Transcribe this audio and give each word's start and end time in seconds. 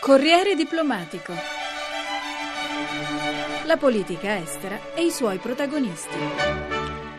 Corriere 0.00 0.54
diplomatico. 0.54 1.32
La 3.66 3.76
politica 3.76 4.38
estera 4.38 4.94
e 4.94 5.04
i 5.04 5.10
suoi 5.10 5.38
protagonisti. 5.38 6.16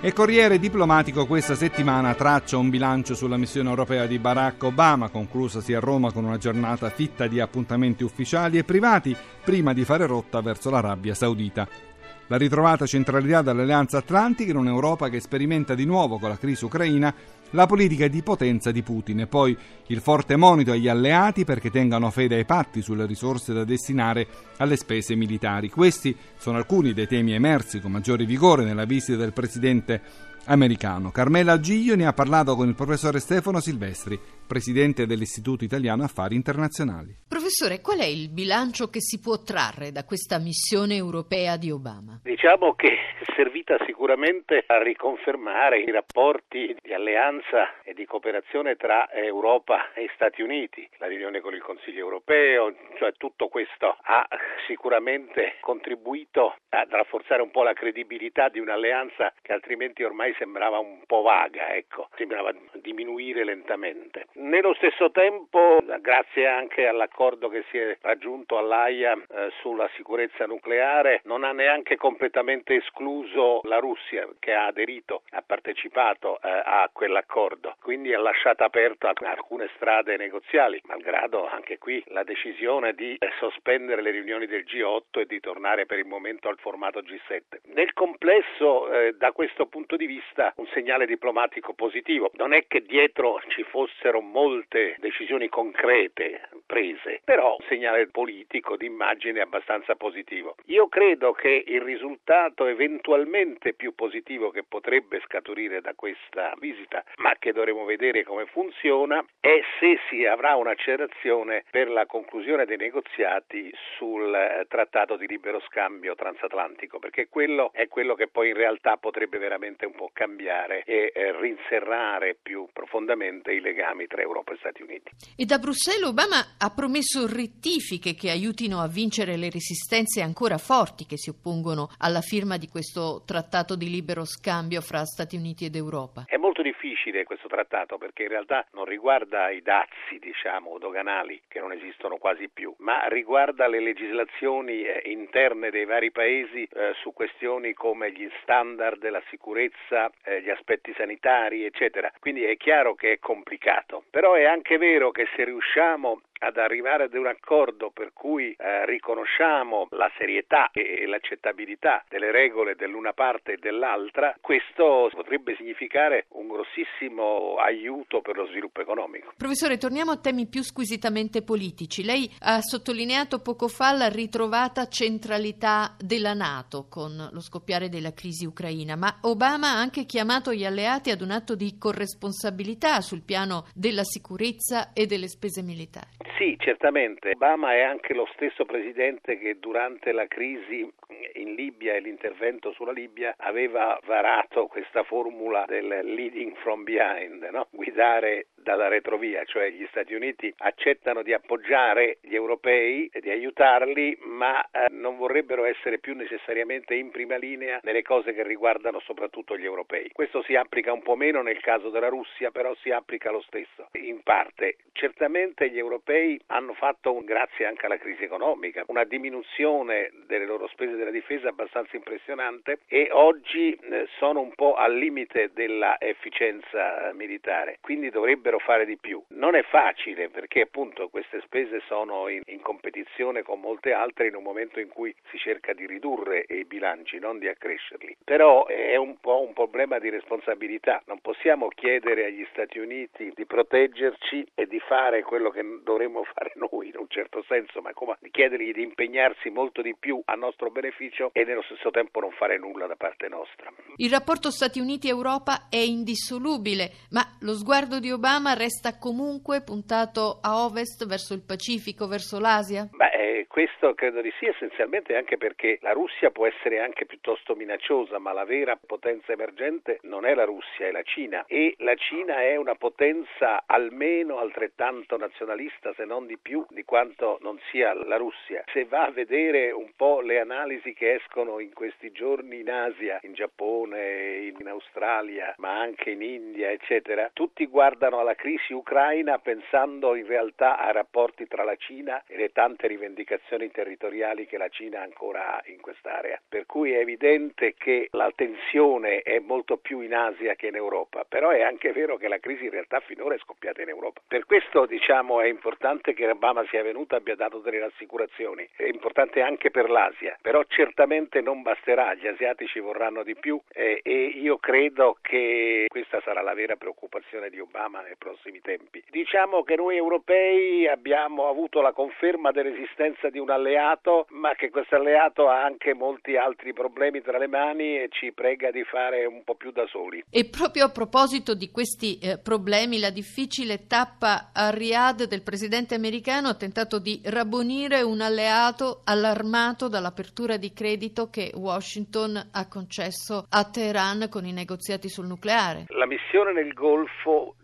E 0.02 0.14
Corriere 0.14 0.60
Diplomatico 0.60 1.28
questa 1.28 1.56
settimana 1.56 2.16
traccia 2.16 2.58
un 2.58 2.70
bilancio 2.70 3.16
sulla 3.16 3.36
missione 3.36 3.70
europea 3.70 4.06
di 4.06 4.18
Barack 4.18 4.64
Obama, 4.64 5.10
conclusasi 5.10 5.74
a 5.74 5.80
Roma 5.82 6.14
con 6.14 6.24
una 6.24 6.38
giornata 6.38 6.90
fitta 6.90 7.28
di 7.28 7.42
appuntamenti 7.42 8.04
ufficiali 8.04 8.58
e 8.58 8.64
privati, 8.64 9.16
prima 9.44 9.74
di 9.74 9.84
fare 9.84 10.08
rotta 10.08 10.42
verso 10.42 10.70
l'Arabia 10.70 11.14
Saudita. 11.14 11.89
La 12.30 12.38
ritrovata 12.38 12.86
centralità 12.86 13.42
dell'Alleanza 13.42 13.98
Atlantica 13.98 14.52
in 14.52 14.58
un'Europa 14.58 15.10
che 15.10 15.20
sperimenta 15.20 15.74
di 15.74 15.84
nuovo 15.84 16.20
con 16.20 16.30
la 16.30 16.38
crisi 16.38 16.64
ucraina 16.64 17.12
la 17.52 17.66
politica 17.66 18.08
di 18.08 18.22
potenza 18.22 18.70
di 18.70 18.84
Putin 18.84 19.22
e 19.22 19.26
poi 19.26 19.58
il 19.88 20.00
forte 20.00 20.36
monito 20.36 20.72
agli 20.72 20.88
alleati 20.88 21.44
perché 21.44 21.72
tengano 21.72 22.12
fede 22.12 22.36
ai 22.36 22.46
patti 22.46 22.84
sulle 22.84 23.08
risorse 23.08 23.52
da 23.52 23.64
destinare 23.64 24.28
alle 24.58 24.76
spese 24.76 25.16
militari. 25.16 25.72
Questi 25.72 26.16
sono 26.38 26.58
alcuni 26.58 26.94
dei 26.94 27.08
temi 27.08 27.34
emersi 27.34 27.80
con 27.80 27.92
maggiore 27.92 28.26
vigore 28.26 28.64
nella 28.64 28.86
visita 28.86 29.18
del 29.18 29.34
presidente 29.34 30.00
americano. 30.46 31.10
Carmela 31.10 31.60
Giglio 31.60 31.96
ne 31.96 32.06
ha 32.06 32.14
parlato 32.14 32.56
con 32.56 32.68
il 32.68 32.76
professore 32.76 33.20
Stefano 33.20 33.60
Silvestri, 33.60 34.20
presidente 34.46 35.08
dell'Istituto 35.08 35.64
Italiano 35.64 36.04
Affari 36.04 36.36
Internazionali. 36.36 37.16
Professore, 37.50 37.82
qual 37.82 37.98
è 37.98 38.06
il 38.06 38.30
bilancio 38.30 38.92
che 38.92 39.02
si 39.02 39.20
può 39.20 39.42
trarre 39.42 39.92
da 39.92 40.06
questa 40.06 40.38
missione 40.38 40.94
europea 40.94 41.58
di 41.58 41.72
Obama? 41.72 42.20
Diciamo 42.22 42.76
che 42.76 42.94
è 42.94 43.24
servita 43.36 43.76
sicuramente 43.88 44.64
a 44.68 44.80
riconfermare 44.84 45.80
i 45.80 45.90
rapporti 45.90 46.76
di 46.80 46.94
alleanza 46.94 47.82
e 47.82 47.96
di 47.96 48.06
cooperazione 48.06 48.76
tra 48.76 49.12
Europa 49.12 49.94
e 49.94 50.12
Stati 50.14 50.44
Uniti, 50.44 50.88
la 51.00 51.08
riunione 51.08 51.40
con 51.40 51.56
il 51.56 51.64
Consiglio 51.64 52.02
europeo, 52.02 52.72
cioè 53.00 53.14
tutto 53.18 53.48
questo 53.48 53.98
ha 54.00 54.28
sicuramente 54.68 55.56
contribuito 55.62 56.56
ad 56.70 56.92
rafforzare 56.92 57.42
un 57.42 57.50
po' 57.50 57.64
la 57.64 57.74
credibilità 57.74 58.50
di 58.50 58.60
un'alleanza 58.60 59.34
che 59.42 59.54
altrimenti 59.54 60.04
ormai 60.04 60.36
sembrava 60.38 60.78
un 60.78 61.02
po' 61.08 61.24
vaga, 61.24 61.74
ecco, 61.74 62.10
sembrava 62.16 62.54
diminuire 62.74 63.44
lentamente. 63.44 64.28
Nello 64.34 64.76
stesso 64.76 65.10
tempo, 65.10 65.80
grazie 66.00 66.48
anche 66.48 66.86
all'accordo 66.86 67.39
che 67.48 67.64
si 67.70 67.78
è 67.78 67.98
raggiunto 68.02 68.58
all'AIA 68.58 69.14
eh, 69.14 69.52
sulla 69.62 69.90
sicurezza 69.96 70.46
nucleare, 70.46 71.22
non 71.26 71.44
ha 71.44 71.52
neanche 71.52 71.96
completamente 71.96 72.76
escluso 72.76 73.62
la 73.64 73.78
Russia 73.78 74.28
che 74.40 74.54
ha 74.54 74.66
aderito, 74.66 75.22
ha 75.32 75.44
partecipato 75.46 76.42
eh, 76.42 76.50
a 76.50 76.90
quell'accordo, 76.92 77.76
quindi 77.82 78.14
ha 78.14 78.20
lasciato 78.20 78.64
aperto 78.64 79.08
alcune 79.08 79.70
strade 79.76 80.18
negoziali, 80.18 80.82
malgrado 80.86 81.48
anche 81.48 81.78
qui 81.78 82.04
la 82.08 82.24
decisione 82.24 82.94
di 82.94 83.16
eh, 83.16 83.30
sospendere 83.40 84.02
le 84.02 84.12
riunioni 84.12 84.46
del 84.46 84.64
G8 84.64 85.22
e 85.22 85.26
di 85.26 85.40
tornare 85.40 85.86
per 85.86 86.00
il 86.00 86.06
momento 86.06 86.50
al 86.50 86.58
formato 86.58 87.00
G7. 87.00 87.74
Nel 87.74 87.94
complesso, 87.94 88.92
eh, 88.92 89.14
da 89.14 89.32
questo 89.32 89.68
punto 89.68 89.96
di 89.96 90.06
vista, 90.06 90.54
un 90.58 90.68
segnale 90.74 91.06
diplomatico 91.06 91.74
positivo. 91.74 92.32
Non 92.34 92.54
è 92.54 92.66
che 92.68 92.82
dietro 92.82 93.42
ci 93.48 93.64
fossero 93.64 94.22
molte 94.22 94.96
decisioni 95.00 95.50
concrete 95.50 96.50
prese, 96.70 97.22
però 97.24 97.56
un 97.58 97.66
segnale 97.68 98.06
politico 98.10 98.78
di 98.78 98.86
immagine 98.86 99.42
abbastanza 99.42 99.96
positivo. 99.96 100.56
Io 100.66 100.88
credo 100.88 101.32
che 101.32 101.64
il 101.66 101.82
risultato 101.82 102.68
eventualmente 102.68 103.74
più 103.74 103.96
positivo 103.96 104.52
che 104.52 104.62
potrebbe 104.62 105.20
scaturire 105.26 105.82
da 105.82 105.96
questa 105.96 106.54
visita, 106.60 107.04
ma 107.18 107.34
che 107.40 107.54
dovremo 107.54 107.86
vedere 107.86 108.24
come 108.24 108.46
funziona, 108.46 109.26
è 109.40 109.60
se 109.80 109.98
si 110.10 110.26
avrà 110.26 110.58
un'accelerazione 110.58 111.66
per 111.72 111.90
la 111.90 112.06
conclusione 112.06 112.66
dei 112.66 112.78
negoziati 112.78 113.74
sul 113.98 114.32
eh, 114.32 114.68
trattato 114.70 115.18
di 115.18 115.26
libero 115.26 115.60
scambio 115.62 116.14
transatlantico, 116.14 117.00
perché 117.00 117.30
quello 117.30 117.72
è 117.74 117.88
quello 117.88 118.14
che 118.14 118.28
poi 118.28 118.50
in 118.50 118.56
realtà 118.56 118.98
potrebbe 118.98 119.40
veramente 119.40 119.88
un 119.88 119.94
po' 119.94 120.12
cambiare 120.14 120.84
e 120.86 121.12
eh, 121.16 121.36
rinserrare 121.40 122.38
più 122.40 122.68
profondamente 122.72 123.52
i 123.52 123.60
legami 123.60 124.06
tra 124.06 124.22
Europa 124.22 124.54
e 124.54 124.58
Stati 124.58 124.84
Uniti. 124.84 125.10
E 125.36 125.46
da 125.46 125.58
Bruxelles 125.58 126.08
Obama 126.08 126.58
ha 126.62 126.72
promesso 126.76 127.26
rettifiche 127.26 128.16
che 128.16 128.30
aiutino 128.30 128.80
a 128.80 128.88
vincere 128.88 129.38
le 129.38 129.50
resistenze 129.50 130.22
ancora 130.22 130.58
forti 130.58 131.06
che 131.06 131.16
si 131.16 131.30
oppongono 131.30 131.88
alla 132.00 132.20
firma 132.20 132.58
di 132.58 132.68
questo 132.68 133.24
trattato 133.26 133.78
di 133.78 133.90
libero 133.90 134.26
scambio 134.26 134.82
fra 134.82 135.06
Stati 135.06 135.38
Uniti 135.38 135.64
ed 135.64 135.76
Europa. 135.76 136.26
È 136.28 136.36
molto 136.36 136.62
difficile 136.62 137.24
questo 137.24 137.48
trattato 137.48 137.98
perché 137.98 138.24
in 138.24 138.30
realtà 138.30 138.66
non 138.74 138.84
riguarda 138.84 139.50
i 139.50 139.62
dazi, 139.62 140.20
diciamo, 140.20 140.78
doganali 140.80 141.42
che 141.48 141.60
non 141.60 141.72
esistono 141.72 142.18
quasi 142.18 142.50
più, 142.50 142.76
ma 142.80 143.08
riguarda 143.08 143.68
le 143.68 143.80
legislazioni 143.80 144.84
eh, 144.84 145.02
interne 145.06 145.70
dei 145.70 145.86
vari 145.86 146.12
paesi 146.12 146.64
eh, 146.64 146.92
su 147.02 147.14
questioni 147.14 147.72
come 147.72 148.12
gli 148.12 148.28
standard, 148.42 149.08
la 149.10 149.24
sicurezza, 149.30 150.12
eh, 150.24 150.42
gli 150.42 150.50
aspetti 150.50 150.94
sanitari, 150.98 151.64
eccetera. 151.64 152.12
Quindi 152.20 152.44
è 152.44 152.58
chiaro 152.58 152.96
che 152.96 153.14
è 153.14 153.20
complicato, 153.20 154.04
però 154.10 154.34
è 154.34 154.44
anche 154.44 154.78
vero 154.78 155.12
che 155.12 155.26
se 155.38 155.46
riusciamo 155.46 156.20
ad 156.40 156.58
arrivare 156.58 157.04
ad 157.04 157.14
un 157.14 157.28
accordo 157.28 157.92
per 157.92 158.12
cui 158.14 158.56
eh, 158.58 158.86
riconosciamo 158.86 159.88
la 159.92 160.12
serietà 160.18 160.70
e 160.72 161.06
l'accettabilità 161.06 162.04
delle 162.10 162.32
regole 162.32 162.76
dell'una 162.76 163.14
parte 163.14 163.54
e 163.54 163.58
dell'altra, 163.58 164.36
questo 164.42 165.10
potrebbe 165.12 165.56
significare 165.56 166.26
un 166.30 166.48
grossissimo 166.48 167.56
aiuto 167.58 168.22
per 168.22 168.38
lo 168.38 168.48
sviluppo 168.48 168.82
economico. 168.82 169.34
Professore, 169.38 169.78
torniamo 169.78 170.12
a 170.12 170.18
temi 170.18 170.48
più 170.48 170.64
squisitamente 170.64 171.44
politici. 171.44 172.04
Lei 172.04 172.30
ha 172.42 172.62
sottolineato 172.62 173.40
poco 173.40 173.68
fa 173.68 173.92
la 173.92 174.08
ritrovata 174.08 174.88
centralità 174.88 175.96
della 176.00 176.34
Nato 176.34 176.88
con 176.90 177.30
lo 177.32 177.42
scoppiare 177.42 177.90
della 177.90 178.14
crisi 178.14 178.46
ucraina, 178.46 178.96
ma 178.96 179.20
Obama 179.24 179.70
ha 179.70 179.80
anche 179.80 180.06
chiamato 180.06 180.54
gli 180.54 180.66
alleati 180.66 181.12
ad 181.12 181.22
un 181.22 181.32
atto 181.32 181.56
di 181.56 181.78
corresponsabilità 181.78 183.02
sul 183.02 183.24
piano 183.24 183.66
della 183.74 184.04
sicurezza 184.04 184.94
e 184.94 185.06
delle 185.06 185.28
spese 185.28 185.62
militari. 185.62 186.29
Sì, 186.38 186.56
certamente. 186.58 187.32
Obama 187.34 187.74
è 187.74 187.82
anche 187.82 188.14
lo 188.14 188.28
stesso 188.34 188.66
presidente 188.66 189.38
che 189.38 189.60
durante 189.60 190.12
la 190.12 190.28
crisi 190.28 190.90
in 191.34 191.56
Libia 191.56 191.96
e 191.96 192.00
l'intervento 192.00 192.72
sulla 192.72 192.92
Libia 192.92 193.34
aveva 193.38 194.00
varato 194.06 194.68
questa 194.68 195.04
formula 195.04 195.66
del 195.68 196.00
leading 196.04 196.56
from 196.58 196.84
behind, 196.84 197.44
no? 197.52 197.68
guidare 197.72 198.48
dalla 198.62 198.88
retrovia, 198.88 199.44
cioè 199.46 199.70
gli 199.70 199.86
Stati 199.90 200.14
Uniti 200.14 200.54
accettano 200.58 201.22
di 201.22 201.34
appoggiare 201.34 202.18
gli 202.22 202.36
europei 202.36 203.10
e 203.12 203.20
di 203.22 203.30
aiutarli, 203.30 204.18
ma 204.22 204.62
eh, 204.70 204.88
non 204.90 205.18
vorrebbero 205.18 205.66
essere 205.66 206.00
più 206.00 206.16
necessariamente 206.16 206.94
in 206.96 207.12
prima 207.12 207.36
linea 207.36 207.80
nelle 207.84 208.02
cose 208.02 208.34
che 208.34 208.44
riguardano 208.44 209.00
soprattutto 209.00 209.58
gli 209.58 209.66
europei. 209.66 210.10
Questo 210.12 210.42
si 210.44 210.56
applica 210.56 210.92
un 210.92 211.02
po' 211.02 211.16
meno 211.16 211.42
nel 211.42 211.60
caso 211.62 211.90
della 211.90 212.10
Russia, 212.10 212.52
però 212.52 212.74
si 212.82 212.92
applica 212.92 213.32
lo 213.32 213.42
stesso, 213.42 213.90
in 213.94 214.22
parte. 214.24 214.78
Certamente 214.92 215.70
gli 215.70 215.78
europei 215.78 216.40
hanno 216.48 216.74
fatto, 216.74 217.22
grazie 217.24 217.66
anche 217.66 217.86
alla 217.86 217.98
crisi 217.98 218.24
economica, 218.24 218.84
una 218.88 219.04
diminuzione 219.04 220.12
delle 220.28 220.46
loro 220.46 220.68
spese 220.68 220.96
della 220.96 221.12
difesa 221.12 221.50
abbastanza 221.50 221.96
impressionante 221.96 222.80
e 222.88 223.10
oggi 223.12 223.74
eh, 223.74 224.08
sono 224.18 224.42
un 224.42 224.54
po' 224.54 224.76
al 224.76 224.96
limite 224.96 225.52
della 225.54 226.00
efficienza 226.00 227.12
militare, 227.14 227.78
quindi 227.82 228.10
dovrebbero 228.10 228.49
fare 228.58 228.86
di 228.86 228.98
più. 228.98 229.22
Non 229.30 229.54
è 229.56 229.62
facile 229.62 230.30
perché 230.30 230.62
appunto 230.62 231.10
queste 231.10 231.42
spese 231.42 231.82
sono 231.86 232.28
in, 232.28 232.42
in 232.46 232.62
competizione 232.62 233.44
con 233.44 233.60
molte 233.60 233.94
altre 233.94 234.28
in 234.28 234.36
un 234.36 234.44
momento 234.44 234.80
in 234.80 234.88
cui 234.88 235.14
si 235.30 235.38
cerca 235.38 235.74
di 235.74 235.86
ridurre 235.86 236.46
i 236.48 236.66
bilanci, 236.66 237.20
non 237.20 237.38
di 237.38 237.48
accrescerli. 237.48 238.18
Però 238.24 238.66
è 238.66 238.96
un 238.96 239.20
po' 239.20 239.42
un 239.42 239.54
problema 239.54 240.00
di 240.00 240.10
responsabilità. 240.10 241.02
Non 241.06 241.20
possiamo 241.20 241.68
chiedere 241.68 242.26
agli 242.26 242.46
Stati 242.52 242.80
Uniti 242.80 243.32
di 243.36 243.46
proteggerci 243.46 244.48
e 244.56 244.66
di 244.66 244.80
fare 244.80 245.22
quello 245.22 245.50
che 245.50 245.62
dovremmo 245.84 246.24
fare 246.24 246.54
noi 246.56 246.88
in 246.88 246.98
un 246.98 247.08
certo 247.10 247.44
senso, 247.48 247.82
ma 247.82 247.94
come 247.94 248.18
chiedergli 248.32 248.72
di 248.72 248.84
impegnarsi 248.84 249.50
molto 249.50 249.82
di 249.82 249.96
più 250.00 250.22
a 250.26 250.36
nostro 250.36 250.72
beneficio 250.72 251.30
e 251.34 251.44
nello 251.44 251.62
stesso 251.64 251.92
tempo 251.92 252.20
non 252.20 252.32
fare 252.32 252.58
nulla 252.58 252.88
da 252.88 252.96
parte 252.96 253.28
nostra. 253.28 253.72
Il 253.98 254.10
rapporto 254.10 254.50
Stati 254.50 254.80
Uniti-Europa 254.80 255.68
è 255.70 255.78
indissolubile, 255.78 256.92
ma 257.12 257.22
lo 257.42 257.54
sguardo 257.54 258.00
di 258.00 258.12
Obama 258.12 258.39
Obama 258.40 258.56
resta 258.56 258.98
comunque 258.98 259.62
puntato 259.64 260.40
a 260.42 260.64
ovest, 260.64 261.06
verso 261.06 261.34
il 261.34 261.44
Pacifico, 261.46 262.08
verso 262.08 262.40
l'Asia? 262.40 262.88
Beh, 262.90 263.12
eh, 263.12 263.48
questo 263.50 263.94
credo 263.94 264.22
di 264.22 264.32
sì, 264.40 264.46
essenzialmente 264.46 265.18
anche 265.18 265.36
perché 265.36 265.78
la 265.82 265.92
Russia 265.92 266.30
può 266.30 266.48
essere 266.48 266.80
anche 266.80 267.06
piuttosto 267.06 267.54
minacciosa, 267.54 268.18
ma 268.18 268.32
la 268.32 268.46
vera 268.46 268.80
potenza 268.80 269.34
emergente 269.34 270.00
non 270.04 270.26
è 270.26 270.34
la 270.34 270.46
Russia, 270.46 270.88
è 270.88 270.92
la 270.92 271.04
Cina. 271.04 271.44
E 271.48 271.76
la 271.80 271.96
Cina 271.96 272.42
è 272.42 272.56
una 272.56 272.76
potenza 272.76 273.64
almeno 273.66 274.38
altrettanto 274.38 275.18
nazionalista, 275.18 275.94
se 275.96 276.06
non 276.06 276.26
di 276.26 276.38
più, 276.38 276.66
di 276.70 276.86
quanto 276.86 277.40
non 277.42 277.60
sia 277.72 277.94
la 277.94 278.16
Russia. 278.16 278.64
Se 278.72 278.86
va 278.86 279.04
a 279.04 279.12
vedere 279.12 279.72
un 279.72 279.92
po' 279.98 280.22
le 280.22 280.40
analisi 280.40 280.94
che 280.94 281.16
escono 281.16 281.60
in 281.60 281.74
questi 281.74 282.12
giorni 282.14 282.62
in 282.62 282.70
Asia, 282.70 283.20
in 283.24 283.34
Giappone, 283.34 284.54
in 284.58 284.68
Australia, 284.70 285.56
ma 285.58 285.78
anche 285.78 286.12
in 286.12 286.22
India, 286.22 286.72
eccetera, 286.72 287.30
tutti 287.34 287.66
guardano 287.66 288.20
alla 288.20 288.29
alla 288.30 288.36
crisi 288.36 288.74
ucraina 288.74 289.40
pensando 289.40 290.14
in 290.14 290.28
realtà 290.28 290.78
ai 290.78 290.94
rapporti 290.94 291.48
tra 291.48 291.64
la 291.64 291.76
Cina 291.76 292.22
e 292.28 292.38
le 292.38 292.52
tante 292.52 292.86
rivendicazioni 292.86 293.72
territoriali 293.72 294.46
che 294.46 294.58
la 294.58 294.70
Cina 294.70 295.02
ancora 295.02 295.56
ha 295.56 295.64
in 295.66 295.82
quest'area. 295.82 296.40
Per 296.48 296.68
cui 296.68 296.94
è 296.94 297.00
evidente 297.00 297.74
che 297.76 298.08
la 298.12 298.32
tensione 298.36 299.22
è 299.22 299.40
molto 299.40 299.78
più 299.78 300.02
in 300.02 300.14
Asia 300.14 300.54
che 300.54 300.68
in 300.68 300.76
Europa, 300.76 301.26
però 301.28 301.50
è 301.50 301.62
anche 301.62 301.92
vero 301.92 302.18
che 302.18 302.28
la 302.28 302.38
crisi 302.38 302.66
in 302.66 302.70
realtà 302.70 303.00
finora 303.00 303.34
è 303.34 303.40
scoppiata 303.40 303.82
in 303.82 303.90
Europa. 303.90 304.22
Per 304.28 304.46
questo 304.46 304.86
diciamo 304.86 305.42
è 305.42 305.48
importante 305.48 306.14
che 306.14 306.30
Obama 306.30 306.64
sia 306.70 306.84
venuto 306.84 307.16
e 307.16 307.18
abbia 307.18 307.36
dato 307.36 307.58
delle 307.60 307.80
rassicurazioni, 307.80 308.68
è 308.76 308.84
importante 308.84 309.42
anche 309.42 309.72
per 309.72 309.90
l'Asia, 309.90 310.38
però 310.40 310.62
certamente 310.68 311.42
non 311.42 311.64
basterà, 311.64 312.14
gli 312.14 312.28
asiatici 312.28 312.80
vorranno 312.80 313.24
di 313.24 313.36
più 313.36 313.60
eh, 313.74 314.02
e 314.04 314.26
io 314.26 314.58
credo 314.58 315.18
che 315.22 315.86
questa 315.88 316.22
sarà 316.22 316.42
la 316.42 316.54
vera 316.54 316.76
preoccupazione 316.76 317.50
di 317.50 317.60
Obama 317.60 318.02
nei 318.02 318.18
prossimi 318.20 318.60
tempi. 318.62 319.04
Diciamo 319.10 319.64
che 319.64 319.76
noi 319.76 319.96
europei 319.96 320.88
abbiamo 320.88 321.48
avuto 321.48 321.82
la 321.82 321.94
conferma 321.94 322.52
dell'esistenza 322.52 323.30
di 323.30 323.40
un 323.40 323.50
alleato, 323.50 324.28
ma 324.30 324.54
che 324.54 324.70
questo 324.70 324.96
alleato 324.96 325.48
ha 325.48 325.64
anche 325.64 325.96
molti 325.96 326.36
altri 326.36 326.74
problemi 326.74 327.22
tra 327.22 327.40
le 327.40 327.48
mani 327.48 327.98
e 327.98 328.10
ci 328.12 328.32
prega 328.32 328.70
di 328.70 328.84
fare 328.84 329.26
un 329.26 329.44
po' 329.44 329.56
più 329.56 329.72
da 329.72 329.88
soli. 329.88 330.24
E 330.30 330.46
proprio 330.46 330.86
a 330.86 330.92
proposito 330.92 331.56
di 331.56 331.72
questi 331.72 332.20
eh, 332.20 332.38
problemi, 332.38 333.00
la 333.00 333.10
difficile 333.10 333.88
tappa 333.88 334.52
a 334.54 334.70
Riyadh 334.70 335.24
del 335.24 335.42
presidente 335.42 335.96
americano 335.96 336.50
ha 336.50 336.56
tentato 336.56 337.00
di 337.00 337.22
rabbonire 337.26 338.02
un 338.02 338.22
alleato 338.22 339.02
allarmato 339.06 339.88
dall'apertura 339.88 340.58
di 340.58 340.74
credito 340.74 341.30
che 341.30 341.52
Washington 341.56 342.50
ha 342.52 342.68
concesso 342.68 343.46
a 343.50 343.64
Teheran 343.64 344.28
con 344.30 344.46
i 344.46 344.52
negoziati 344.52 345.08
sul 345.08 345.28
nucleare. 345.28 345.86
La 345.88 346.06
missione 346.06 346.52
nel 346.52 346.74
Golfo 346.74 347.56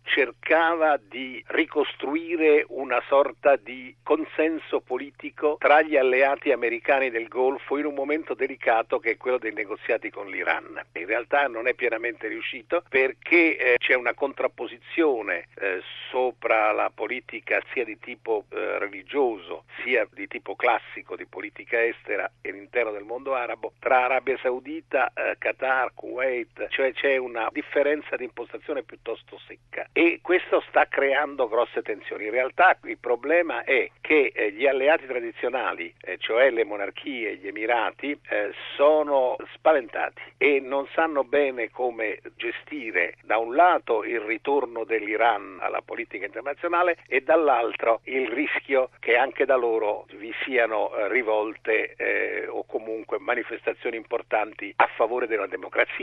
cercava 0.45 0.99
di 1.09 1.43
ricostruire 1.47 2.63
una 2.69 3.01
sorta 3.07 3.55
di 3.55 3.95
consenso 4.03 4.79
politico 4.79 5.57
tra 5.59 5.81
gli 5.81 5.97
alleati 5.97 6.51
americani 6.51 7.09
del 7.09 7.27
Golfo 7.27 7.77
in 7.77 7.85
un 7.85 7.95
momento 7.95 8.35
delicato 8.35 8.99
che 8.99 9.11
è 9.11 9.17
quello 9.17 9.39
dei 9.39 9.53
negoziati 9.53 10.11
con 10.11 10.27
l'Iran. 10.27 10.79
In 10.93 11.07
realtà 11.07 11.47
non 11.47 11.67
è 11.67 11.73
pienamente 11.73 12.27
riuscito 12.27 12.83
perché 12.87 13.57
eh, 13.57 13.77
c'è 13.77 13.95
una 13.95 14.13
contrapposizione 14.13 15.47
eh, 15.55 15.81
sopra 16.11 16.71
la 16.73 16.91
politica 16.93 17.59
sia 17.73 17.83
di 17.83 17.97
tipo 17.97 18.45
eh, 18.49 18.77
religioso 18.77 19.63
sia 19.83 20.07
di 20.11 20.27
tipo 20.27 20.55
classico 20.55 21.15
di 21.15 21.25
politica 21.25 21.83
estera 21.83 22.29
all'interno 22.43 22.91
del 22.91 23.03
mondo 23.03 23.33
arabo 23.33 23.73
tra 23.79 24.03
Arabia 24.05 24.37
Saudita, 24.41 25.11
eh, 25.13 25.35
Qatar, 25.39 25.93
Kuwait, 26.15 26.67
cioè 26.69 26.93
c'è 26.93 27.17
una 27.17 27.49
differenza 27.51 28.15
di 28.15 28.23
impostazione 28.23 28.83
piuttosto 28.83 29.37
secca 29.45 29.89
e 29.91 30.19
questo 30.21 30.63
sta 30.69 30.87
creando 30.87 31.49
grosse 31.49 31.81
tensioni. 31.81 32.23
In 32.23 32.31
realtà 32.31 32.77
il 32.83 32.97
problema 32.97 33.65
è 33.65 33.89
che 33.99 34.31
eh, 34.33 34.53
gli 34.53 34.65
alleati 34.65 35.07
tradizionali, 35.07 35.93
eh, 35.99 36.17
cioè 36.17 36.51
le 36.51 36.63
monarchie, 36.63 37.35
gli 37.35 37.47
emirati, 37.47 38.17
eh, 38.29 38.53
sono 38.77 39.35
spaventati 39.55 40.21
e 40.37 40.61
non 40.61 40.87
sanno 40.93 41.25
bene 41.25 41.69
come 41.69 42.21
gestire 42.37 43.15
da 43.23 43.37
un 43.37 43.53
lato 43.53 44.05
il 44.05 44.21
ritorno 44.21 44.85
dell'Iran 44.85 45.57
alla 45.59 45.81
politica 45.81 46.25
internazionale 46.25 46.97
e 47.07 47.23
dall'altro 47.23 47.99
il 48.05 48.29
rischio 48.29 48.91
che 48.99 49.17
anche 49.17 49.43
da 49.43 49.57
loro 49.57 50.05
vi 50.15 50.33
siano 50.45 50.91
rivolte 51.09 52.45
o 52.47 52.63
comunque 52.65 53.19
manifestazioni 53.19 53.97
importanti 53.97 54.73
a 54.77 54.87
favore 54.95 55.27
della 55.27 55.47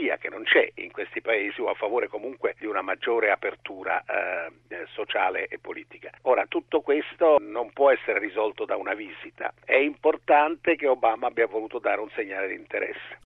democrazia 0.03 0.17
che 0.17 0.29
non 0.29 0.43
c'è 0.43 0.69
in 0.75 0.91
questi 0.91 1.21
paesi 1.21 1.61
o 1.61 1.69
a 1.69 1.73
favore 1.73 2.07
comunque 2.07 2.55
di 2.59 2.65
una 2.65 2.81
maggiore 2.81 3.31
apertura 3.31 4.03
eh, 4.03 4.85
sociale 4.93 5.47
e 5.47 5.57
politica. 5.59 6.11
Ora, 6.23 6.45
tutto 6.47 6.81
questo 6.81 7.37
non 7.39 7.71
può 7.71 7.91
essere 7.91 8.19
risolto 8.19 8.65
da 8.65 8.75
una 8.75 8.93
visita. 8.93 9.53
È 9.63 9.75
importante 9.75 10.75
che 10.75 10.87
Obama 10.87 11.27
abbia 11.27 11.47
voluto 11.47 11.79
dare 11.79 12.01
un 12.01 12.09
segnale 12.15 12.47
di 12.47 12.55
interesse. 12.55 13.21